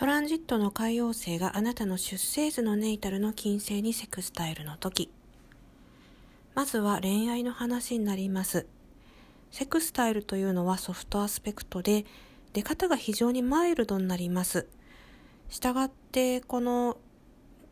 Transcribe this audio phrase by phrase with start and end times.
[0.00, 5.10] トランジットの海王星があなたの出生図のネイタルの金星にセクスタイルの時。
[6.54, 8.66] まずは恋愛の話になります。
[9.50, 12.06] セクスタイルというのはソフトアスペクトで、
[12.54, 14.66] 出方が非常にマイルドになります。
[15.50, 16.96] したがって、この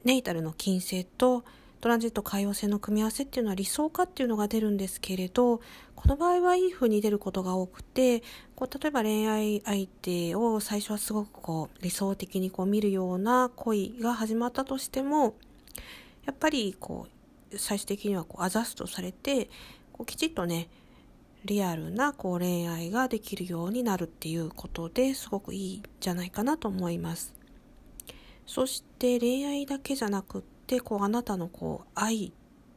[0.04, 1.44] ネイタルの金星と
[1.80, 5.60] トランジット海洋星の組み合わせっていうのは理想化っていうのが出るんですけれど、
[5.94, 8.24] この場合はいい風に出ることが多くて、
[8.56, 15.34] こう例えば恋愛相手を最初はすごくこう理想的にこう見るような恋が始まったとしても、
[16.26, 17.06] やっぱりこ
[17.52, 19.48] う最終的にはこうアザストされて、
[19.92, 20.68] こうきちっとね、
[21.44, 27.32] リアルなこう恋愛ができるようになるっていうことですごくいいんじゃないかなと思います。
[28.46, 32.32] そして恋愛だけじゃなくてでこうあなたのこう愛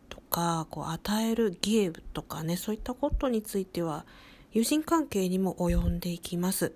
[0.10, 4.06] とかこう与えるゲームとかねそういったことについては
[4.54, 6.74] 友人関係にも及んでいきます。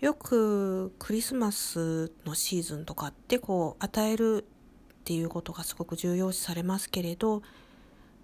[0.00, 7.44] よくクリスマスのシーズンとかってこう与えるっていうことがすごく重要視されますけれど、ま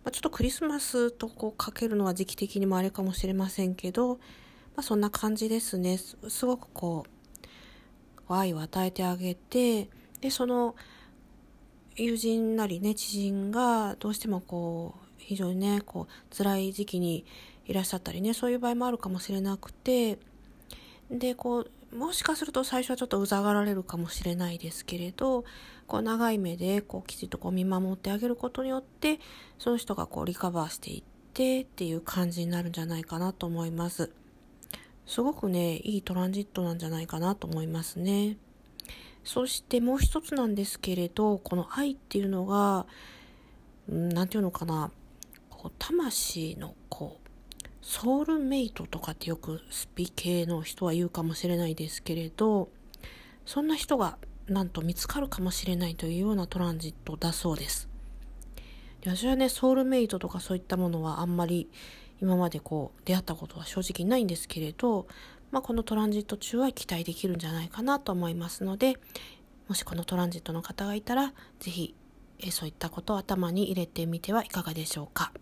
[0.09, 4.21] あ、ちょっとクリスマスとこうかけるのは時期的にもあれかもしれませんけど、ま
[4.77, 5.97] あ、そんな感じですね。
[5.97, 7.07] すごくこ
[8.29, 9.89] う愛を与えてあげて
[10.21, 10.75] でその
[11.97, 17.25] 友人なりね知人がどうしてもこう非常にねこう辛い時期に
[17.67, 20.19] いらっしゃったりねそういう場合もあるかもしれなくて
[21.11, 25.45] でこうもしかすると最初はちょっとうざがられるかもしれないですけれど
[25.87, 29.21] こう長い目でこうきちっとこう見守ってあげることによって
[29.59, 31.03] その人がこうリカバーしていっ
[31.35, 34.11] てっていう感じになるんじゃないかなと思います
[35.07, 38.37] すごくねいいトランジットなんじゃないかなと思いますね。
[39.25, 42.87] そしてもう一つなんですけれど、この愛っていうのが、
[43.89, 44.91] 何て言うのかな、
[45.51, 47.29] こう魂のこう、
[47.83, 52.69] ソウルメイトとかってよくスピ系の人は言うかもしれないですけれど、
[53.45, 57.89] そんな人がなんと見つかるかもしれないというようなトランジットだそうです。
[59.01, 61.69] で私はね、ソウルメイトとかそういったものはあんまり
[62.21, 65.07] 今までこう出会ったことは正直ないんですけれど、
[65.53, 68.97] まあ、このトランジット中は期待できるんじゃないかなと思いますので、
[69.69, 71.95] もしこのトランジットの方がいたら、是非
[72.51, 75.33] そういったことを頭に入れてみてはいかがでしょうか。